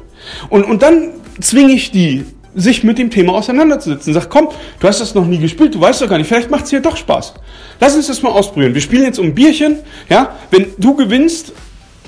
Und, 0.49 0.63
und 0.63 0.81
dann 0.81 1.11
zwinge 1.41 1.73
ich 1.73 1.91
die, 1.91 2.25
sich 2.55 2.85
mit 2.85 2.99
dem 2.99 3.11
Thema 3.11 3.33
auseinanderzusetzen. 3.33 4.15
Sag, 4.15 4.31
komm, 4.31 4.51
du 4.79 4.87
hast 4.87 5.01
das 5.01 5.17
noch 5.17 5.27
nie 5.27 5.39
gespielt, 5.39 5.75
du 5.75 5.81
weißt 5.81 6.01
doch 6.03 6.09
gar 6.09 6.19
nicht, 6.19 6.29
vielleicht 6.29 6.53
macht 6.53 6.67
es 6.67 6.71
dir 6.71 6.79
doch 6.79 6.97
Spaß. 6.97 7.35
Lass 7.81 7.97
uns 7.97 8.07
das 8.07 8.23
mal 8.23 8.29
ausprobieren. 8.29 8.75
Wir 8.75 8.81
spielen 8.81 9.03
jetzt 9.03 9.19
um 9.19 9.27
ein 9.27 9.35
Bierchen, 9.35 9.79
ja, 10.09 10.37
wenn 10.53 10.67
du 10.79 10.95
gewinnst, 10.95 11.53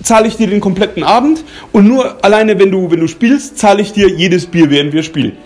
zahle 0.05 0.29
ich 0.29 0.37
dir 0.37 0.47
den 0.47 0.61
kompletten 0.61 1.03
Abend 1.03 1.43
und 1.73 1.88
nur 1.88 2.25
alleine, 2.25 2.61
wenn 2.61 2.71
du, 2.71 2.93
wenn 2.93 3.01
du 3.01 3.09
spielst, 3.09 3.59
zahle 3.59 3.83
ich 3.83 3.93
dir 3.93 4.09
jedes 4.09 4.47
Bier, 4.47 4.71
während 4.71 4.93
wir 4.93 5.03
spielen. 5.03 5.37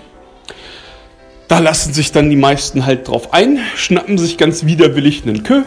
Da 1.48 1.60
lassen 1.60 1.94
sich 1.94 2.12
dann 2.12 2.28
die 2.28 2.36
meisten 2.36 2.84
halt 2.84 3.08
drauf 3.08 3.32
ein, 3.32 3.58
schnappen 3.74 4.18
sich 4.18 4.36
ganz 4.36 4.66
widerwillig 4.66 5.22
einen 5.22 5.44
Kö 5.44 5.62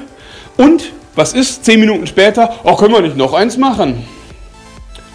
und 0.58 0.92
was 1.16 1.34
ist? 1.34 1.64
Zehn 1.64 1.80
Minuten 1.80 2.08
später, 2.08 2.60
oh, 2.64 2.76
können 2.76 2.94
wir 2.94 3.02
nicht 3.02 3.18
noch 3.18 3.34
eins 3.34 3.58
machen? 3.58 4.06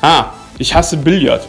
Ah, 0.01 0.27
ich 0.59 0.74
hasse 0.74 0.96
Billard. 0.96 1.46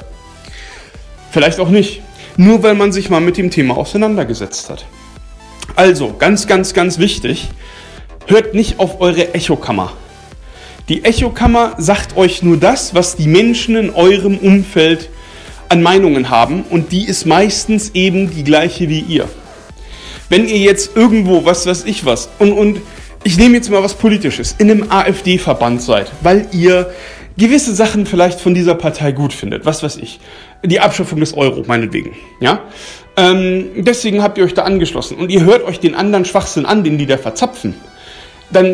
Vielleicht 1.31 1.59
auch 1.59 1.69
nicht. 1.69 2.01
Nur 2.37 2.63
weil 2.63 2.73
man 2.73 2.91
sich 2.91 3.09
mal 3.09 3.21
mit 3.21 3.37
dem 3.37 3.51
Thema 3.51 3.77
auseinandergesetzt 3.77 4.69
hat. 4.69 4.85
Also, 5.75 6.15
ganz, 6.17 6.47
ganz, 6.47 6.73
ganz 6.73 6.97
wichtig, 6.97 7.49
hört 8.27 8.53
nicht 8.53 8.79
auf 8.79 9.01
eure 9.01 9.33
Echokammer. 9.33 9.93
Die 10.87 11.05
Echokammer 11.05 11.75
sagt 11.77 12.17
euch 12.17 12.41
nur 12.41 12.57
das, 12.57 12.95
was 12.95 13.15
die 13.15 13.27
Menschen 13.27 13.75
in 13.75 13.89
eurem 13.91 14.37
Umfeld 14.39 15.09
an 15.69 15.83
Meinungen 15.83 16.31
haben 16.31 16.63
und 16.69 16.91
die 16.91 17.05
ist 17.05 17.25
meistens 17.27 17.91
eben 17.93 18.31
die 18.31 18.43
gleiche 18.43 18.89
wie 18.89 19.01
ihr. 19.01 19.29
Wenn 20.29 20.47
ihr 20.47 20.57
jetzt 20.57 20.95
irgendwo, 20.95 21.45
was 21.45 21.67
weiß 21.67 21.85
ich 21.85 22.05
was, 22.05 22.29
und, 22.39 22.53
und 22.53 22.81
ich 23.23 23.37
nehme 23.37 23.55
jetzt 23.55 23.69
mal 23.69 23.83
was 23.83 23.95
Politisches, 23.95 24.55
in 24.57 24.71
einem 24.71 24.91
AfD-Verband 24.91 25.81
seid, 25.81 26.11
weil 26.21 26.47
ihr 26.51 26.91
gewisse 27.37 27.73
Sachen 27.73 28.05
vielleicht 28.05 28.39
von 28.39 28.53
dieser 28.53 28.75
Partei 28.75 29.11
gut 29.11 29.33
findet, 29.33 29.65
was 29.65 29.83
weiß 29.83 29.97
ich, 29.97 30.19
die 30.63 30.79
Abschaffung 30.79 31.19
des 31.19 31.35
Euro 31.35 31.63
meinetwegen, 31.67 32.15
ja, 32.39 32.61
ähm, 33.17 33.69
deswegen 33.77 34.23
habt 34.23 34.37
ihr 34.37 34.45
euch 34.45 34.53
da 34.53 34.63
angeschlossen. 34.63 35.17
Und 35.17 35.29
ihr 35.29 35.43
hört 35.43 35.63
euch 35.63 35.79
den 35.79 35.95
anderen 35.95 36.25
Schwachsinn 36.25 36.65
an, 36.65 36.83
den 36.83 36.97
die 36.97 37.05
da 37.05 37.17
verzapfen 37.17 37.73